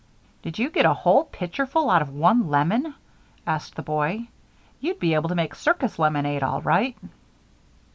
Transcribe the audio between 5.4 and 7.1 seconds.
circus lemonade all right."